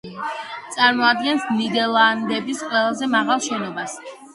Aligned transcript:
წარმოადგენს 0.75 1.47
ნიდერლანდების 1.59 2.67
ყველაზე 2.67 3.15
მაღალ 3.17 3.51
შენობას. 3.51 4.01